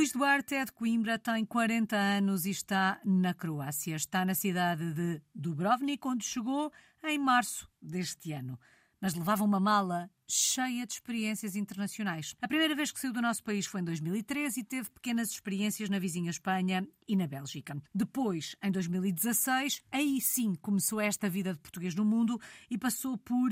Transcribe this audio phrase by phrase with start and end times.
[0.00, 3.94] Luís Duarte é de Coimbra, tem 40 anos e está na Croácia.
[3.94, 6.72] Está na cidade de Dubrovnik, onde chegou
[7.04, 8.58] em março deste ano.
[8.98, 12.34] Mas levava uma mala cheia de experiências internacionais.
[12.40, 15.90] A primeira vez que saiu do nosso país foi em 2013 e teve pequenas experiências
[15.90, 17.76] na vizinha Espanha e na Bélgica.
[17.94, 22.40] Depois, em 2016, aí sim começou esta vida de português no mundo
[22.70, 23.50] e passou por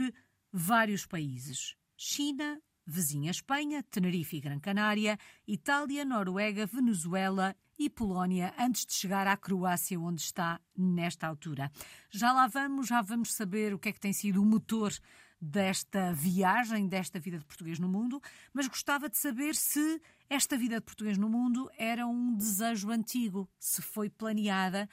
[0.51, 1.77] vários países.
[1.95, 9.27] China, vizinha Espanha, Tenerife e Gran Canária, Itália, Noruega, Venezuela e Polónia, antes de chegar
[9.27, 11.71] à Croácia, onde está nesta altura.
[12.11, 14.93] Já lá vamos, já vamos saber o que é que tem sido o motor
[15.41, 18.21] desta viagem, desta vida de português no mundo,
[18.53, 23.49] mas gostava de saber se esta vida de português no mundo era um desejo antigo,
[23.59, 24.89] se foi planeada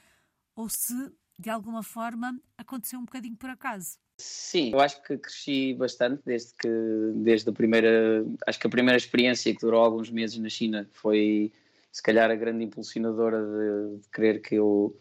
[0.54, 0.94] ou se,
[1.38, 3.98] de alguma forma, aconteceu um bocadinho por acaso.
[4.18, 6.68] Sim, eu acho que cresci bastante desde que,
[7.16, 11.52] desde a primeira, acho que a primeira experiência que durou alguns meses na China foi,
[11.92, 14.96] se calhar, a grande impulsionadora de, de querer que eu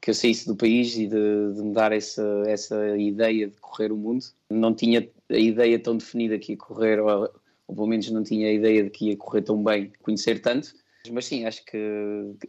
[0.00, 3.90] que eu saísse do país e de, de me dar essa, essa ideia de correr
[3.90, 4.24] o mundo.
[4.48, 7.28] Não tinha a ideia tão definida que ia correr, ou,
[7.66, 10.74] ou pelo menos não tinha a ideia de que ia correr tão bem, conhecer tanto.
[11.08, 11.78] Mas sim, acho que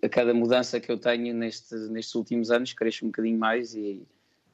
[0.01, 4.03] a cada mudança que eu tenho neste, nestes últimos anos cresço um bocadinho mais e,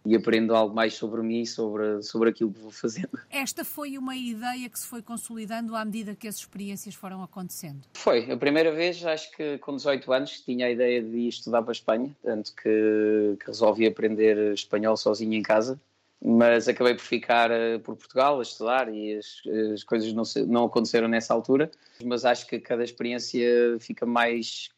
[0.05, 3.19] e aprendo algo mais sobre mim e sobre, sobre aquilo que vou fazendo.
[3.29, 7.81] Esta foi uma ideia que se foi consolidando à medida que as experiências foram acontecendo?
[7.93, 8.29] Foi.
[8.31, 11.71] A primeira vez, acho que com 18 anos, tinha a ideia de ir estudar para
[11.71, 15.79] a Espanha, tanto que, que resolvi aprender espanhol sozinho em casa.
[16.25, 19.41] Mas acabei por ficar uh, por Portugal a estudar e as,
[19.73, 21.69] as coisas não, se, não aconteceram nessa altura.
[22.03, 24.69] Mas acho que cada experiência fica mais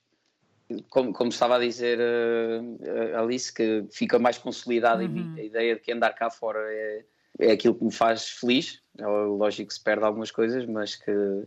[0.89, 5.05] como, como, estava a dizer uh, Alice, que fica mais consolidada uhum.
[5.05, 5.39] em mim.
[5.39, 7.05] A ideia de que andar cá fora é,
[7.39, 8.81] é aquilo que me faz feliz.
[8.97, 11.43] É lógico que se perde algumas coisas, mas que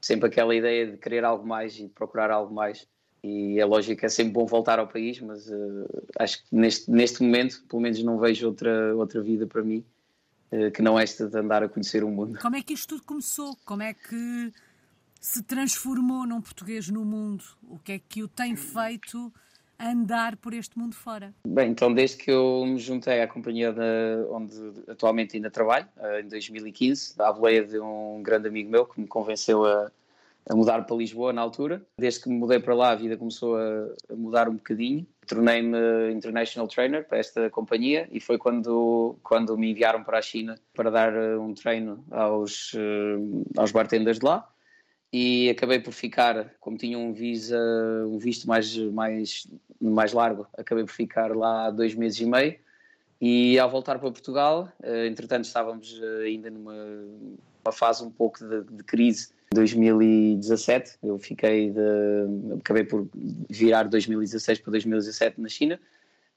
[0.00, 2.86] sempre aquela ideia de querer algo mais e de procurar algo mais.
[3.22, 7.22] E é lógico é sempre bom voltar ao país, mas uh, acho que neste, neste
[7.22, 9.84] momento, pelo menos, não vejo outra, outra vida para mim
[10.52, 12.38] uh, que não esta de andar a conhecer o mundo.
[12.40, 13.56] Como é que isto tudo começou?
[13.64, 14.52] Como é que
[15.20, 17.44] se transformou num português no mundo?
[17.68, 19.32] O que é que o tem feito
[19.78, 21.32] andar por este mundo fora?
[21.46, 24.54] Bem, então desde que eu me juntei à companhia de, onde
[24.88, 29.06] atualmente ainda trabalho, eh, em 2015, à boleia de um grande amigo meu que me
[29.06, 29.90] convenceu a,
[30.48, 31.82] a mudar para Lisboa na altura.
[31.98, 35.06] Desde que me mudei para lá, a vida começou a, mudar um bocadinho.
[35.26, 40.58] Tornei-me International Trainer para esta companhia e foi quando, quando me enviaram para a China
[40.74, 44.48] para dar eh, um treino aos, eh, aos bartenders de lá
[45.12, 47.58] e acabei por ficar, como tinha um, visa,
[48.06, 49.46] um visto mais, mais,
[49.78, 52.56] mais largo, acabei por ficar lá dois meses e meio.
[53.20, 58.82] E ao voltar para Portugal, eh, entretanto estávamos ainda numa fase um pouco de, de
[58.84, 59.36] crise.
[59.52, 63.08] 2017, eu fiquei de, acabei por
[63.48, 65.80] virar 2016 para 2017 na China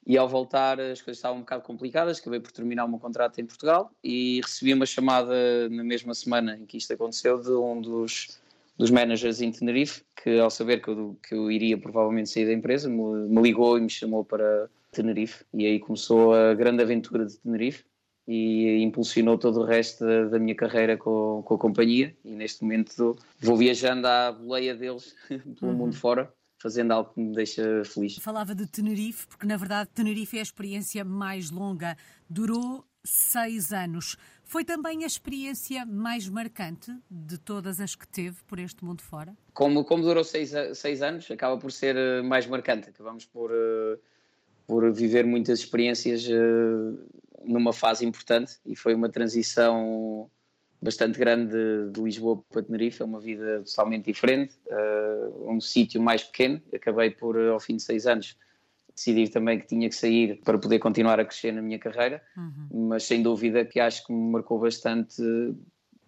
[0.06, 3.40] e ao voltar as coisas estavam um bocado complicadas, acabei por terminar o meu contrato
[3.40, 7.80] em Portugal e recebi uma chamada na mesma semana em que isto aconteceu de um
[7.80, 8.40] dos
[8.78, 12.52] dos managers em Tenerife, que ao saber que eu, que eu iria provavelmente sair da
[12.52, 15.44] empresa, me, me ligou e me chamou para Tenerife.
[15.54, 17.84] E aí começou a grande aventura de Tenerife
[18.26, 22.16] e impulsionou todo o resto da, da minha carreira com, com, a companhia.
[22.24, 25.78] E neste momento vou viajando à boleia deles pelo uhum.
[25.78, 28.18] mundo fora fazendo algo que me deixa feliz.
[28.18, 31.96] Falava de Tenerife, porque na verdade Tenerife é a experiência mais longa.
[32.30, 34.16] Durou seis anos.
[34.44, 39.36] Foi também a experiência mais marcante de todas as que teve por este mundo fora?
[39.52, 42.90] Como, como durou seis, seis anos, acaba por ser eh, mais marcante.
[42.90, 43.98] Acabamos por, eh,
[44.66, 46.34] por viver muitas experiências eh,
[47.44, 50.30] numa fase importante e foi uma transição
[50.80, 53.02] bastante grande de, de Lisboa para Tenerife.
[53.02, 54.54] É uma vida totalmente diferente,
[55.46, 56.60] um sítio mais pequeno.
[56.74, 58.36] Acabei por, ao fim de seis anos,
[58.94, 62.88] decidi também que tinha que sair para poder continuar a crescer na minha carreira, uhum.
[62.88, 65.22] mas sem dúvida que acho que me marcou bastante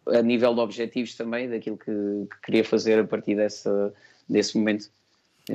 [0.07, 1.87] a nível de objetivos também, daquilo que,
[2.31, 3.95] que queria fazer a partir dessa,
[4.29, 4.91] desse momento.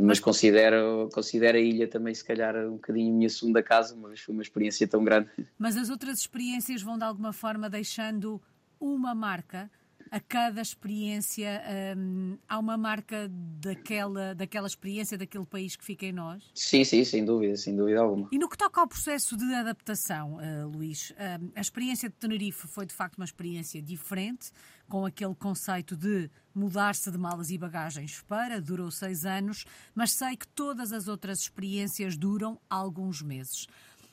[0.01, 4.19] Mas considero, considero a ilha também, se calhar, um bocadinho a minha segunda casa, mas
[4.19, 5.29] foi uma experiência tão grande.
[5.57, 8.39] Mas as outras experiências vão de alguma forma deixando
[8.79, 9.69] uma marca
[10.11, 11.61] a cada experiência
[11.97, 16.49] um, há uma marca daquela, daquela experiência, daquele país que fica em nós?
[16.53, 18.27] Sim, sim, sem dúvida, sem dúvida alguma.
[18.31, 22.67] E no que toca ao processo de adaptação, uh, Luís, uh, a experiência de Tenerife
[22.67, 24.51] foi de facto uma experiência diferente,
[24.89, 29.63] com aquele conceito de mudar-se de malas e bagagens para, durou seis anos,
[29.93, 33.67] mas sei que todas as outras experiências duram alguns meses.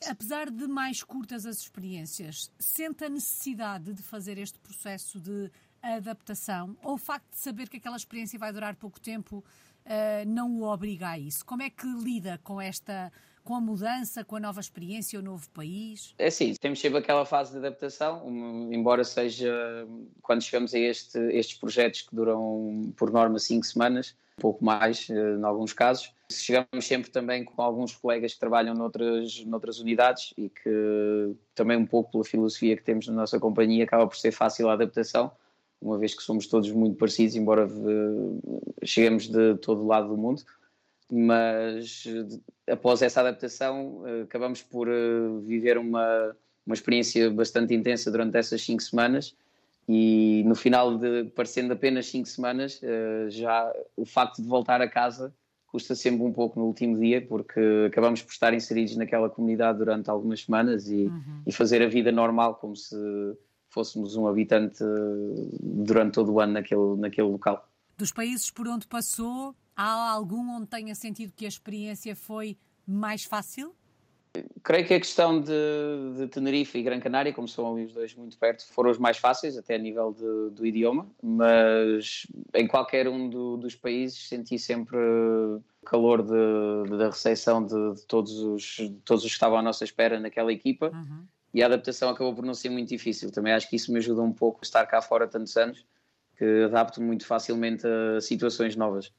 [0.07, 5.51] Apesar de mais curtas as experiências, sente a necessidade de fazer este processo de
[5.83, 9.43] adaptação ou o facto de saber que aquela experiência vai durar pouco tempo
[9.87, 11.45] uh, não o obriga a isso?
[11.45, 13.11] Como é que lida com esta
[13.47, 16.13] com a mudança, com a nova experiência, o novo país?
[16.19, 18.29] É sim, temos sempre aquela fase de adaptação,
[18.73, 19.87] embora seja
[20.21, 25.15] quando chegamos a este, estes projetos que duram por norma cinco semanas, pouco mais eh,
[25.15, 26.13] em alguns casos.
[26.31, 31.87] Chegamos sempre também com alguns colegas que trabalham noutras, noutras unidades e que também um
[31.87, 35.31] pouco pela filosofia que temos na nossa companhia acaba por ser fácil a adaptação,
[35.87, 40.17] uma vez que somos todos muito parecidos, embora eh, cheguemos de todo o lado do
[40.17, 40.43] mundo
[41.11, 42.05] mas
[42.69, 44.93] após essa adaptação eh, acabamos por eh,
[45.43, 46.37] viver uma,
[46.67, 49.37] uma experiência bastante intensa durante essas cinco semanas
[49.89, 54.89] e no final de parecendo apenas cinco semanas eh, já o facto de voltar a
[54.89, 55.33] casa
[55.69, 60.11] custa sempre um pouco no último dia porque acabamos por estar inseridos naquela comunidade durante
[60.11, 61.43] algumas semanas e, uhum.
[61.47, 62.97] e fazer a vida normal como se
[63.77, 64.83] fôssemos um habitante
[65.61, 67.69] durante todo o ano naquele, naquele local.
[67.99, 72.57] Dos países por onde passou, Há algum onde tenha sentido que a experiência foi
[72.87, 73.75] mais fácil?
[74.63, 75.53] Creio que a questão de,
[76.17, 79.57] de, Tenerife e Gran Canária, como são os dois muito perto, foram os mais fáceis,
[79.57, 84.99] até a nível de, do idioma, mas em qualquer um do, dos países senti sempre
[85.85, 90.91] calor da recepção de, todos, os, todos os que estavam à nossa espera naquela equipa
[90.91, 91.25] uhum.
[91.57, 93.31] E a adaptação acabou por não ser muito difícil.
[93.31, 95.87] Também acho que isso me ajuda um pouco estar cá fora tantos anos,
[96.37, 99.11] que adapto muito facilmente a situações novas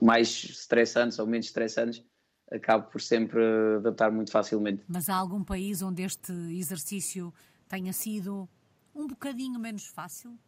[0.00, 2.02] mais estressantes ou menos estressantes,
[2.50, 3.38] acabo por sempre
[3.76, 4.82] adaptar muito facilmente.
[4.88, 7.34] Mas há algum país onde este exercício
[7.68, 8.48] tenha sido
[8.94, 10.38] um bocadinho menos fácil?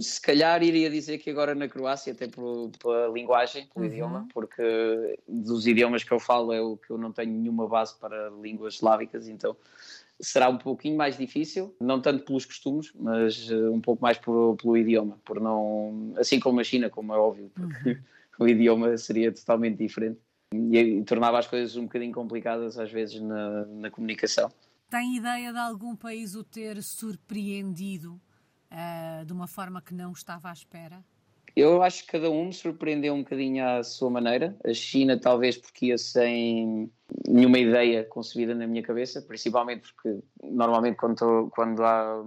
[0.00, 3.92] Se calhar iria dizer que agora na Croácia, até pela linguagem, pelo uhum.
[3.92, 7.94] idioma, porque dos idiomas que eu falo é o que eu não tenho nenhuma base
[7.98, 9.56] para línguas eslávicas, então
[10.20, 14.56] será um pouquinho mais difícil, não tanto pelos costumes, mas uh, um pouco mais por,
[14.56, 17.98] pelo idioma, por não, assim como a China, como é óbvio, porque uhum.
[18.40, 20.18] o idioma seria totalmente diferente
[20.52, 24.50] e, e, tornava as coisas um bocadinho complicadas às vezes na, na comunicação.
[24.88, 28.20] Tem ideia de algum país o ter surpreendido
[28.70, 31.04] uh, de uma forma que não estava à espera?
[31.56, 34.54] Eu acho que cada um me surpreendeu um bocadinho à sua maneira.
[34.62, 36.92] A China, talvez porque ia sem
[37.26, 42.22] nenhuma ideia concebida na minha cabeça, principalmente porque normalmente quando, quando há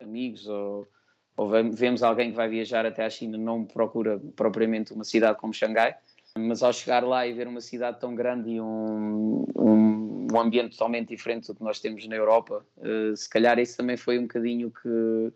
[0.00, 0.88] amigos ou,
[1.36, 5.52] ou vemos alguém que vai viajar até à China, não procura propriamente uma cidade como
[5.52, 5.94] Xangai,
[6.38, 10.72] mas ao chegar lá e ver uma cidade tão grande e um, um, um ambiente
[10.72, 14.22] totalmente diferente do que nós temos na Europa, uh, se calhar isso também foi um
[14.22, 15.32] bocadinho que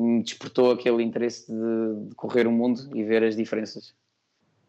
[0.00, 3.94] me despertou aquele interesse de, de, correr o mundo e ver as diferenças.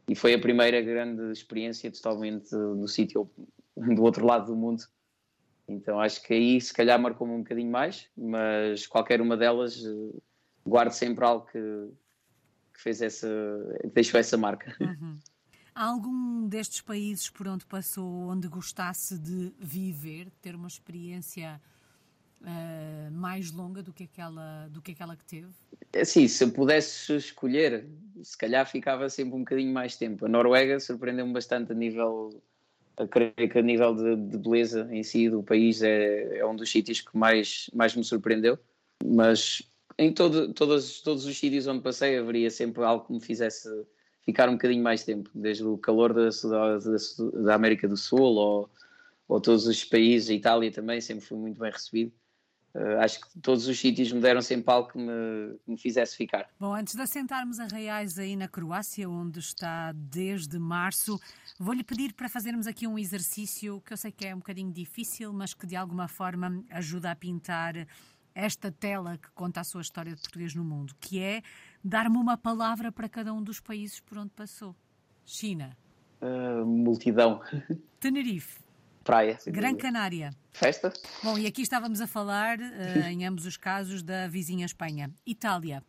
[0.07, 3.29] E foi a primeira grande experiência totalmente do sítio
[3.75, 4.83] do outro lado do mundo.
[5.67, 10.19] Então acho que aí se calhar marcou-me um bocadinho mais, mas qualquer uma delas eh,
[10.65, 11.59] guardo sempre algo que,
[12.73, 13.27] que fez essa,
[13.81, 14.75] que deixou essa marca.
[14.79, 15.17] Uhum.
[15.75, 21.61] Há algum destes países por onde passou onde gostasse de viver, ter uma experiência
[22.41, 25.47] uh, mais longa do que, aquela, do que aquela que teve?
[25.93, 27.87] É assim, se eu pudesse escolher,
[28.21, 30.25] se calhar ficava sempre um bocadinho mais tempo.
[30.25, 32.41] A Noruega surpreendeu-me bastante a nível,
[32.97, 36.55] a creio que a nível de, de, beleza em si do país é, é um
[36.55, 38.57] dos sítios que mais, mais me surpreendeu.
[39.03, 39.63] Mas
[39.97, 43.69] em todo, todos, todos os sítios onde passei haveria sempre algo que me fizesse
[44.21, 48.69] ficar um bocadinho mais tempo, desde o calor da, da, da América do Sul ou,
[49.27, 52.11] ou todos os países, a Itália também, sempre fui muito bem recebido.
[52.79, 56.49] Uh, acho que todos os sítios me deram sempre algo que me, me fizesse ficar.
[56.57, 61.19] Bom, antes de assentarmos a Reais aí na Croácia, onde está desde março,
[61.59, 65.33] vou-lhe pedir para fazermos aqui um exercício que eu sei que é um bocadinho difícil,
[65.33, 67.85] mas que de alguma forma ajuda a pintar
[68.33, 71.41] esta tela que conta a sua história de português no mundo, que é
[71.83, 74.73] dar-me uma palavra para cada um dos países por onde passou.
[75.25, 75.75] China.
[76.21, 77.41] Uh, multidão.
[77.99, 78.68] Tenerife.
[79.09, 79.39] Praia.
[79.47, 80.29] Gran Canária.
[80.51, 80.93] Festa.
[81.23, 85.09] Bom, e aqui estávamos a falar, uh, em ambos os casos, da vizinha Espanha.
[85.25, 85.83] Itália.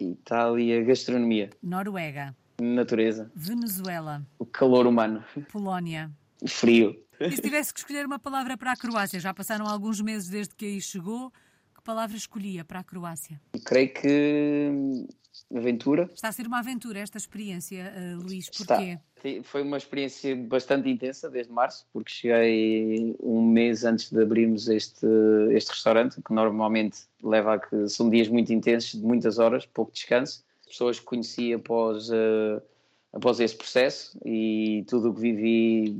[0.00, 1.50] Itália, gastronomia.
[1.62, 2.34] Noruega.
[2.58, 3.30] Natureza.
[3.34, 4.26] Venezuela.
[4.38, 5.22] O calor humano.
[5.50, 6.10] Polónia.
[6.48, 6.98] Frio.
[7.20, 9.20] E se tivesse que escolher uma palavra para a Croácia?
[9.20, 11.30] Já passaram alguns meses desde que aí chegou.
[11.74, 13.38] Que palavra escolhia para a Croácia?
[13.66, 15.06] Creio que
[15.54, 16.10] aventura.
[16.14, 18.98] Está a ser uma aventura esta experiência, uh, Luís, porquê?
[19.16, 19.42] Está.
[19.44, 25.06] Foi uma experiência bastante intensa desde março, porque cheguei um mês antes de abrirmos este,
[25.52, 29.92] este restaurante, que normalmente leva a que são dias muito intensos, de muitas horas, pouco
[29.92, 30.44] descanso.
[30.66, 32.60] Pessoas que conheci após, uh,
[33.12, 35.96] após esse processo e tudo o que vivi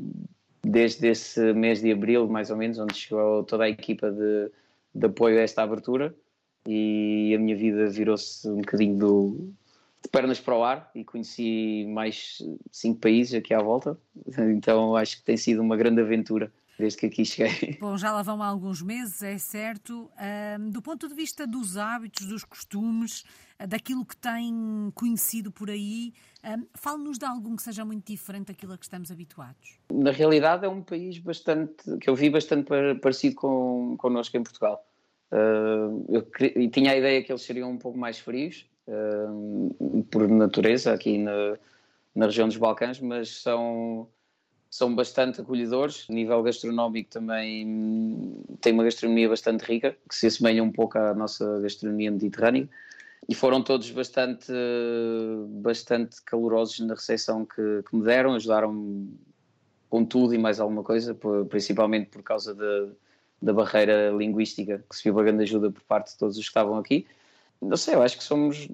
[0.62, 4.50] desde esse mês de abril, mais ou menos, onde chegou toda a equipa de,
[4.94, 6.14] de apoio a esta abertura
[6.66, 9.52] e a minha vida virou-se um bocadinho do,
[10.02, 12.38] de pernas para o ar e conheci mais
[12.70, 13.98] cinco países aqui à volta.
[14.38, 17.78] Então acho que tem sido uma grande aventura desde que aqui cheguei.
[17.80, 20.10] Bom, já lá vão alguns meses, é certo.
[20.58, 23.24] Um, do ponto de vista dos hábitos, dos costumes,
[23.58, 26.12] ah, daquilo que tem conhecido por aí,
[26.44, 29.78] um, fale-nos de algum que seja muito diferente daquilo a que estamos habituados.
[29.92, 32.68] Na realidade é um país bastante, que eu vi bastante
[33.00, 34.84] parecido com, connosco em Portugal.
[35.32, 40.92] Uh, eu tinha a ideia que eles seriam um pouco mais frios, uh, por natureza,
[40.92, 41.56] aqui na,
[42.14, 44.06] na região dos Balcãs, mas são
[44.68, 46.06] são bastante acolhedores.
[46.08, 51.14] A nível gastronómico também tem uma gastronomia bastante rica, que se assemelha um pouco à
[51.14, 52.68] nossa gastronomia mediterrânea.
[53.28, 54.50] E foram todos bastante,
[55.60, 59.08] bastante calorosos na recepção que, que me deram, ajudaram
[59.90, 61.14] com tudo e mais alguma coisa,
[61.50, 62.88] principalmente por causa da,
[63.42, 66.50] da barreira linguística, que se viu uma grande ajuda por parte de todos os que
[66.50, 67.06] estavam aqui.
[67.60, 68.68] Não sei, eu acho que somos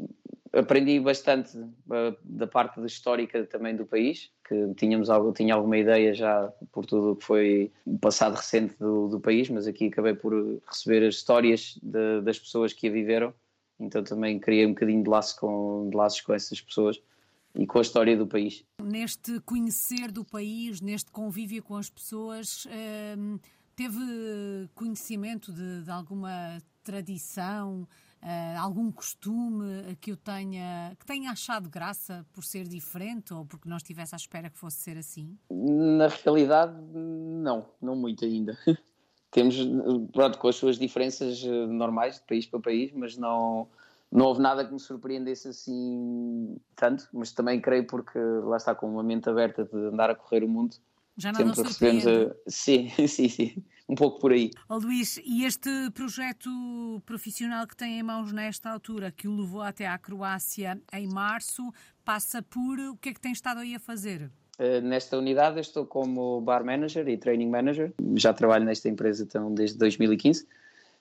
[0.52, 6.14] aprendi bastante uh, da parte histórica também do país, que tínhamos algo, tinha alguma ideia
[6.14, 10.14] já por tudo o que foi o passado recente do, do, país, mas aqui acabei
[10.14, 10.32] por
[10.66, 13.32] receber as histórias de, das pessoas que a viveram,
[13.78, 17.00] então também criei um bocadinho de, laço com, de laços com essas pessoas
[17.54, 18.64] e com a história do país.
[18.82, 22.66] Neste conhecer do país, neste convívio com as pessoas,
[23.18, 23.38] hum,
[23.78, 27.86] teve conhecimento de, de alguma tradição?
[28.20, 33.68] Uh, algum costume que eu tenha que tenha achado graça por ser diferente ou porque
[33.68, 35.38] não estivesse à espera que fosse ser assim?
[35.48, 38.58] Na realidade, não, não muito ainda.
[39.30, 39.56] Temos,
[40.12, 43.68] pronto, com as suas diferenças eh, normais de país para país, mas não,
[44.10, 48.90] não houve nada que me surpreendesse assim tanto, mas também creio porque lá está com
[48.90, 50.76] uma mente aberta de andar a correr o mundo.
[51.18, 52.34] Já não sempre recebemos a...
[52.48, 54.50] Sim, sim, sim um pouco por aí.
[54.68, 56.50] Oh, Luís, e este projeto
[57.06, 61.72] profissional que tem em mãos nesta altura, que o levou até à Croácia em março,
[62.04, 64.30] passa por o que é que tem estado aí a fazer?
[64.58, 67.92] Uh, nesta unidade estou como bar manager e training manager.
[68.16, 70.46] Já trabalho nesta empresa então, desde 2015.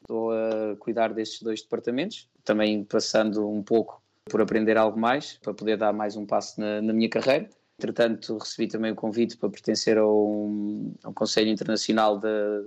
[0.02, 5.54] Estou a cuidar destes dois departamentos, também passando um pouco por aprender algo mais, para
[5.54, 7.50] poder dar mais um passo na, na minha carreira.
[7.80, 10.50] Entretanto, recebi também o convite para pertencer ao,
[11.04, 12.64] ao Conselho Internacional da,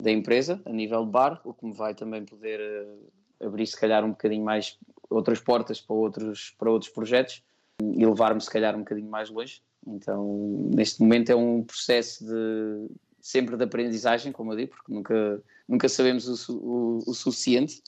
[0.00, 3.78] da empresa, a nível de bar, o que me vai também poder uh, abrir, se
[3.78, 4.76] calhar, um bocadinho mais
[5.08, 7.42] outras portas para outros, para outros projetos
[7.80, 9.62] e levar-me, se calhar, um bocadinho mais longe.
[9.86, 12.88] Então, neste momento é um processo de
[13.20, 17.82] sempre de aprendizagem, como eu digo, porque nunca, nunca sabemos o, o, o suficiente.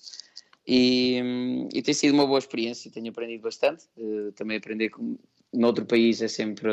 [0.66, 3.84] E, e, tem sido uma boa experiência, tenho aprendido bastante.
[3.96, 5.18] Uh, também aprender com,
[5.52, 6.70] noutro país é sempre,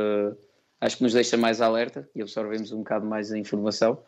[0.80, 4.02] acho que nos deixa mais alerta e absorvemos um bocado mais a informação.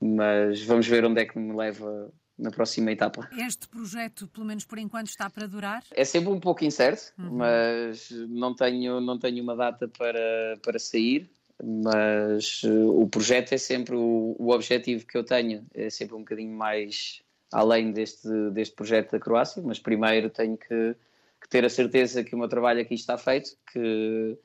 [0.00, 3.28] Mas vamos ver onde é que me leva na próxima etapa.
[3.38, 5.82] Este projeto, pelo menos por enquanto, está para durar?
[5.92, 7.36] É sempre um pouco incerto, uhum.
[7.36, 11.30] mas não tenho, não tenho uma data para, para sair.
[11.62, 16.18] Mas uh, o projeto é sempre o, o objetivo que eu tenho, é sempre um
[16.18, 20.96] bocadinho mais além deste, deste projeto da Croácia, mas primeiro tenho que,
[21.44, 24.36] que, ter a certeza que o meu trabalho aqui está feito, que,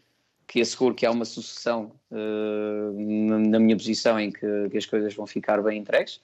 [0.45, 4.85] que asseguro que há uma sucessão uh, na, na, minha posição em que, que, as
[4.85, 6.21] coisas vão ficar bem entregues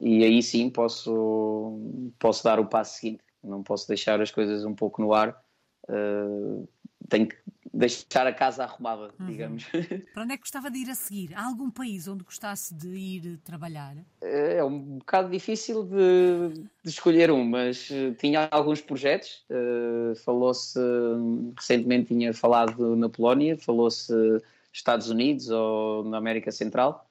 [0.00, 1.78] e aí sim posso,
[2.18, 3.24] posso dar o passo seguinte.
[3.42, 5.42] Não posso deixar as coisas um pouco no ar.
[5.88, 6.66] Uh,
[7.08, 7.36] tenho que
[7.74, 9.26] deixar a casa arrumada, uhum.
[9.26, 9.64] digamos.
[10.14, 11.34] Para onde é que gostava de ir a seguir?
[11.34, 13.96] Há algum país onde gostasse de ir trabalhar?
[14.22, 19.44] É, um bocado difícil de, de escolher um, mas uh, tinha alguns projetos.
[19.50, 20.78] Uh, falou-se,
[21.56, 24.12] recentemente tinha falado na Polónia, falou-se
[24.72, 27.10] Estados Unidos ou na América Central.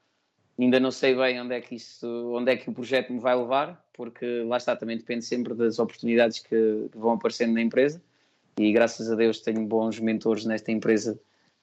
[0.58, 3.36] Ainda não sei bem onde é que isso, onde é que o projeto me vai
[3.36, 8.02] levar, porque lá está, também depende sempre das oportunidades que, que vão aparecendo na empresa
[8.58, 11.20] e graças a Deus tenho bons mentores nesta empresa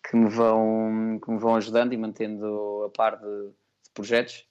[0.08, 3.48] que me vão, que me vão ajudando e mantendo a par de,
[3.84, 4.46] de projetos.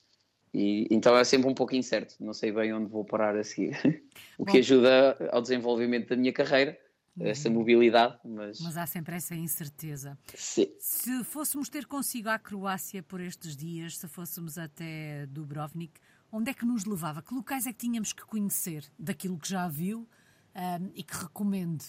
[0.53, 3.77] E, então é sempre um pouco incerto, não sei bem onde vou parar a seguir.
[4.37, 6.79] o que Bom, ajuda ao desenvolvimento da minha carreira,
[7.19, 7.55] essa uhum.
[7.55, 8.17] mobilidade.
[8.23, 8.59] Mas...
[8.61, 10.17] mas há sempre essa incerteza.
[10.33, 10.67] Sim.
[10.79, 15.99] Se fôssemos ter consigo a Croácia por estes dias, se fôssemos até Dubrovnik,
[16.31, 17.21] onde é que nos levava?
[17.21, 20.07] Que locais é que tínhamos que conhecer daquilo que já viu
[20.55, 21.85] um, e que recomende?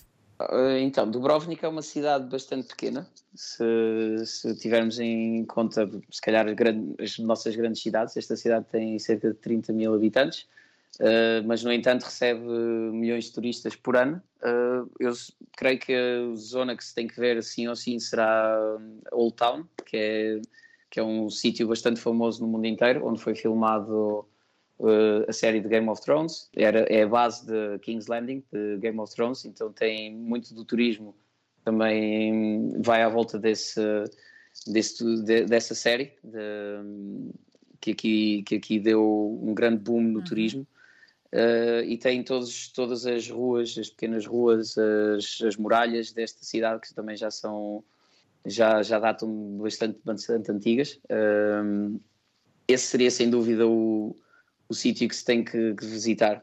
[0.48, 3.64] Eh, então, Dubrovnik é uma cidade bastante pequena, se,
[4.24, 6.46] se tivermos em conta, se calhar,
[6.98, 8.16] as nossas grandes cidades.
[8.16, 10.46] Esta cidade tem cerca de 30 mil habitantes,
[11.00, 14.22] uh, mas, no entanto, recebe milhões de turistas por ano.
[14.42, 15.12] Uh, eu
[15.56, 18.58] creio que a zona que se tem que ver, assim ou sim, será
[19.12, 20.40] Old Town, que é,
[20.90, 24.26] que é um sítio bastante famoso no mundo inteiro, onde foi filmado
[24.80, 28.78] uh, a série de Game of Thrones, Era, é a base de King's Landing, de
[28.78, 31.14] Game of Thrones, então tem muito do turismo
[31.64, 33.80] também vai à volta desse,
[34.66, 37.30] desse de, dessa série de,
[37.80, 40.24] que, aqui, que aqui deu um grande boom no uhum.
[40.24, 40.66] turismo.
[41.32, 46.80] Uh, e tem todos, todas as ruas, as pequenas ruas, as, as muralhas desta cidade
[46.80, 47.84] que também já são
[48.44, 50.98] já, já datam bastante, bastante antigas.
[51.04, 52.00] Uh,
[52.66, 54.16] esse seria sem dúvida o,
[54.70, 56.42] o sítio que se tem que, que, visitar.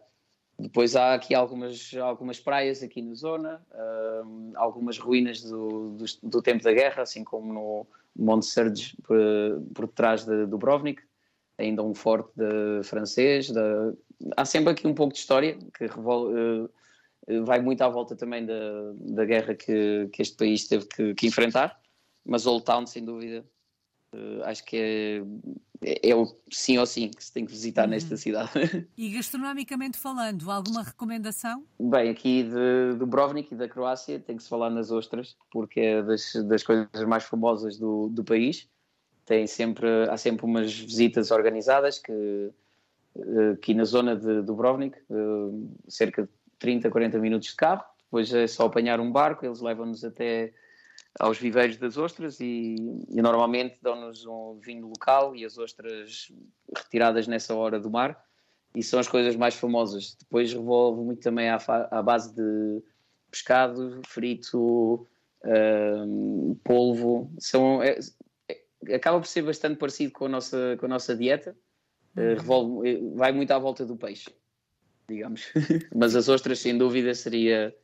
[0.60, 6.42] Depois há aqui algumas, algumas praias aqui na zona, uh, algumas ruínas do, do, do,
[6.42, 9.18] tempo da guerra, assim como no Monte Serge por,
[9.74, 11.02] por trás de Dubrovnik,
[11.58, 13.50] ainda um forte de, francês.
[13.50, 13.60] De,
[14.36, 16.70] há sempre aqui um pouco de história que revol, uh,
[17.46, 21.28] vai muito à volta também da, da guerra que, que este país teve que, que
[21.28, 21.80] enfrentar,
[22.26, 23.46] mas Old Town, sem dúvida,
[24.14, 25.24] uh, acho que é
[25.82, 27.92] é, é o sim ou sim que se tem que visitar uhum.
[27.92, 28.52] nesta cidade.
[28.98, 31.64] E gastronomicamente falando, alguma recomendação?
[31.80, 36.02] Bem, aqui de Dubrovnik e da Croácia tem que se falar nas ostras, porque é
[36.02, 38.68] das, das coisas mais famosas do, do país.
[39.26, 42.52] Tem sempre, há sempre umas visitas organizadas que
[43.18, 47.84] eh, aqui na zona de Dubrovnik, eh, cerca de 30, 40 minutos de carro.
[48.06, 50.54] Depois é só apanhar um barco, eles levam-nos até
[51.20, 52.76] aos viveiros das ostras e,
[53.10, 56.32] e normalmente dão-nos um vinho local e as ostras
[56.76, 58.24] retiradas nessa hora do mar
[58.76, 60.16] e são as coisas mais famosas.
[60.20, 61.58] Depois revolve muito também à,
[61.90, 62.84] à base de
[63.32, 65.08] pescado frito,
[65.44, 67.32] um, polvo.
[67.40, 67.98] São, é,
[68.48, 71.56] é, acaba por ser bastante parecido com a nossa, com a nossa dieta.
[72.16, 74.30] Uh, revolve, vai muito à volta do peixe,
[75.08, 75.52] digamos.
[75.96, 77.76] Mas as ostras, sem dúvida, seria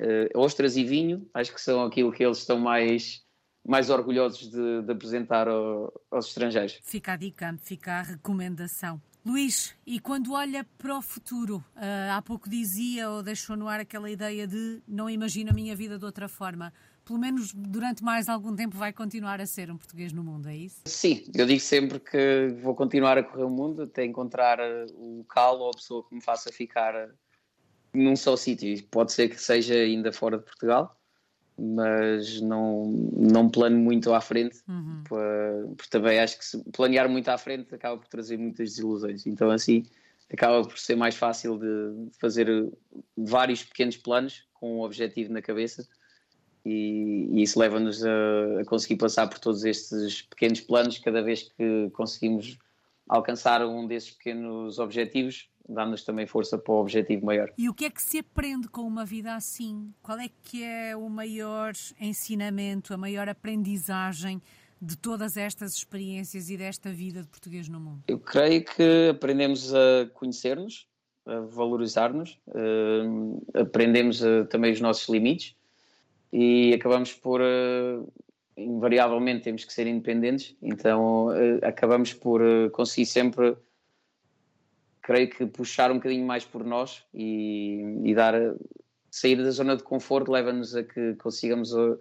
[0.00, 3.22] uh, ostras e vinho, acho que são aquilo que eles estão mais,
[3.66, 6.78] mais orgulhosos de, de apresentar ao, aos estrangeiros.
[6.82, 9.00] Fica a dica, fica a recomendação.
[9.26, 13.80] Luís, e quando olha para o futuro, uh, há pouco dizia ou deixou no ar
[13.80, 16.72] aquela ideia de não imagino a minha vida de outra forma.
[17.04, 20.56] Pelo menos durante mais algum tempo vai continuar a ser um português no mundo, é
[20.56, 20.82] isso?
[20.86, 24.58] Sim, eu digo sempre que vou continuar a correr o mundo até encontrar
[24.94, 26.94] o local ou a pessoa que me faça ficar
[27.98, 28.82] num só sítio.
[28.90, 30.96] Pode ser que seja ainda fora de Portugal,
[31.58, 35.02] mas não, não plano muito à frente, uhum.
[35.08, 39.26] porque também acho que planear muito à frente acaba por trazer muitas desilusões.
[39.26, 39.84] Então, assim,
[40.32, 42.48] acaba por ser mais fácil de fazer
[43.16, 45.86] vários pequenos planos com um objetivo na cabeça.
[46.64, 51.50] E, e isso leva-nos a, a conseguir passar por todos estes pequenos planos cada vez
[51.56, 52.58] que conseguimos
[53.08, 57.52] alcançar um desses pequenos objetivos dá-nos também força para o objetivo maior.
[57.58, 59.92] E o que é que se aprende com uma vida assim?
[60.02, 64.40] Qual é que é o maior ensinamento, a maior aprendizagem
[64.80, 68.02] de todas estas experiências e desta vida de português no mundo?
[68.06, 70.86] Eu creio que aprendemos a conhecer-nos,
[71.26, 75.54] a valorizar-nos, uh, aprendemos uh, também os nossos limites
[76.32, 78.12] e acabamos por uh,
[78.56, 81.28] invariavelmente temos que ser independentes, então
[81.62, 82.40] acabamos por
[82.72, 83.56] conseguir sempre
[85.08, 88.34] creio que puxar um bocadinho mais por nós e, e dar
[89.10, 91.98] sair da zona de conforto leva-nos a que consigamos uh,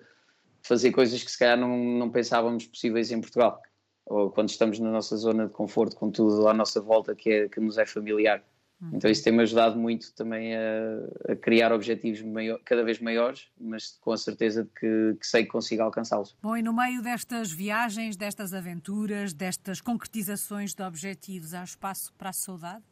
[0.62, 3.62] fazer coisas que se calhar não, não pensávamos possíveis em Portugal
[4.06, 7.48] ou quando estamos na nossa zona de conforto com tudo à nossa volta que, é,
[7.48, 8.44] que nos é familiar.
[8.82, 8.92] Uhum.
[8.96, 13.98] Então isso tem-me ajudado muito também a, a criar objetivos maior, cada vez maiores, mas
[14.02, 16.36] com a certeza de que, que sei que consigo alcançá-los.
[16.42, 22.32] Bom, e no meio destas viagens, destas aventuras, destas concretizações de objetivos, há espaço para
[22.32, 22.84] a saudade?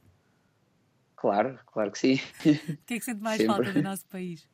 [1.16, 2.20] Claro, claro que sim.
[2.46, 3.56] O que é que sente mais Sempre.
[3.56, 4.48] falta do nosso país?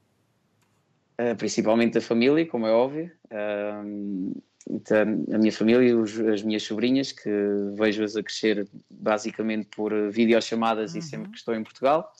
[1.19, 3.11] Uh, principalmente a família, como é óbvio.
[3.25, 7.29] Uh, então, a minha família, os, as minhas sobrinhas, que
[7.73, 10.99] vejo-as a crescer basicamente por videochamadas uhum.
[10.99, 12.11] e sempre que estou em Portugal.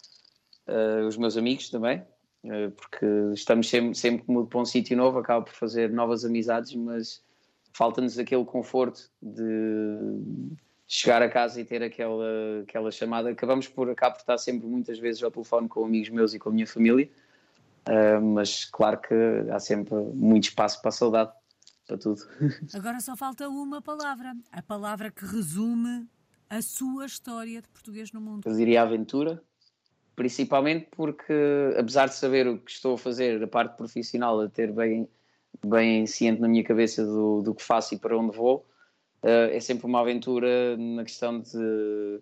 [0.68, 2.04] Uh, os meus amigos também,
[2.76, 6.74] porque estamos sempre, sempre que mudo para um sítio novo, acabo por fazer novas amizades,
[6.76, 7.24] mas
[7.74, 10.52] falta-nos aquele conforto de
[10.94, 12.26] chegar a casa e ter aquela,
[12.64, 13.30] aquela chamada.
[13.30, 16.50] Acabamos por, acabo por estar sempre muitas vezes ao telefone com amigos meus e com
[16.50, 17.10] a minha família,
[17.88, 19.16] uh, mas claro que
[19.50, 21.32] há sempre muito espaço para a saudade,
[21.88, 22.22] para tudo.
[22.76, 26.06] Agora só falta uma palavra, a palavra que resume
[26.50, 28.46] a sua história de português no mundo.
[28.46, 29.42] Eu diria aventura,
[30.14, 31.34] principalmente porque,
[31.80, 35.08] apesar de saber o que estou a fazer da parte profissional, a ter bem,
[35.66, 38.66] bem ciente na minha cabeça do, do que faço e para onde vou,
[39.24, 42.22] é sempre uma aventura na questão de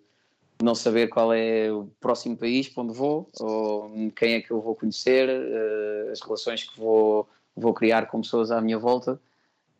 [0.62, 4.60] não saber qual é o próximo país para onde vou, ou quem é que eu
[4.60, 9.20] vou conhecer, uh, as relações que vou, vou criar com pessoas à minha volta.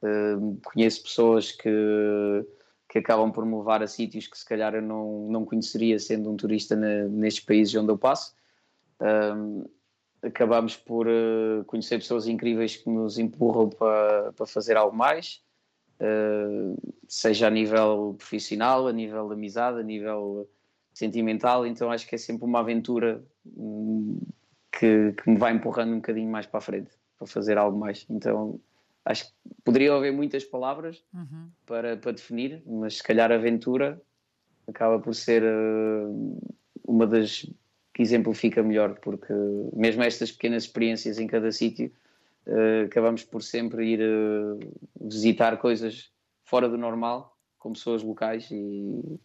[0.02, 1.70] Uh, conheço pessoas que,
[2.88, 6.30] que acabam por me levar a sítios que se calhar eu não, não conheceria sendo
[6.30, 8.34] um turista na, nestes países onde eu passo.
[10.22, 11.06] Acabamos por
[11.66, 15.42] conhecer pessoas incríveis que nos empurram para, para fazer algo mais,
[17.08, 20.48] seja a nível profissional, a nível de amizade, a nível
[20.92, 21.66] sentimental.
[21.66, 23.22] Então acho que é sempre uma aventura
[23.56, 24.20] um,
[24.72, 28.06] que, que me vai empurrando um bocadinho mais para a frente, para fazer algo mais.
[28.08, 28.60] Então
[29.04, 29.32] acho que
[29.64, 31.48] poderia haver muitas palavras uhum.
[31.66, 34.00] para, para definir, mas se calhar aventura
[34.68, 36.38] acaba por ser uh,
[36.86, 37.46] uma das
[37.92, 39.32] que exemplifica melhor, porque
[39.74, 41.90] mesmo estas pequenas experiências em cada sítio
[42.46, 44.58] uh, acabamos por sempre ir uh,
[45.00, 46.10] visitar coisas
[46.44, 49.20] fora do normal com pessoas locais e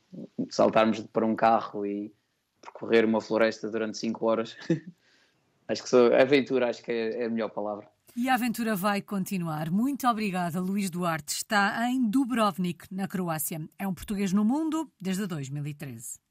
[0.50, 2.14] saltarmos para um carro e
[2.62, 4.58] percorrer uma floresta durante 5 horas.
[5.68, 7.90] acho que sou, aventura acho que é, é a melhor palavra.
[8.16, 9.70] E a aventura vai continuar.
[9.70, 11.34] Muito obrigada, Luís Duarte.
[11.34, 13.62] Está em Dubrovnik, na Croácia.
[13.78, 16.25] É um português no mundo desde 2013.